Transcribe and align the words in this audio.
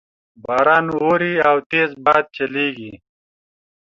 باران 0.43 0.85
اوري 1.01 1.33
او 1.49 1.57
تیز 1.69 1.89
باد 2.05 2.23
چلیږي 2.35 2.93